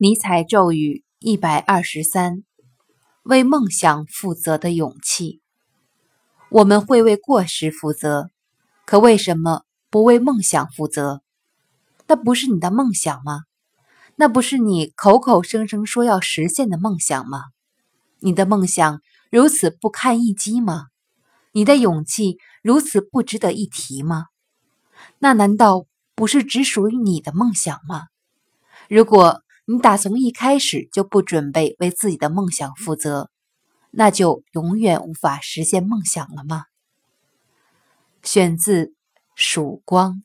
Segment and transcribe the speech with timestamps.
[0.00, 2.44] 尼采咒语一百二十三：
[3.24, 5.40] 为梦想负责的勇气。
[6.50, 8.30] 我们会为过失负责，
[8.86, 11.20] 可为什么不为梦想负责？
[12.06, 13.40] 那不是你的梦想吗？
[14.14, 17.46] 那不是你口口声声说要实现的梦想吗？
[18.20, 19.00] 你的梦想
[19.32, 20.86] 如此不堪一击吗？
[21.50, 24.26] 你的勇气如此不值得一提吗？
[25.18, 28.04] 那难道不是只属于你的梦想吗？
[28.88, 29.42] 如果。
[29.70, 33.30] 你打从一开始就不准备为自己的梦想负责，
[33.90, 36.64] 那就永远无法实现梦想了吗？
[38.22, 38.86] 选自
[39.34, 40.22] 《曙光》。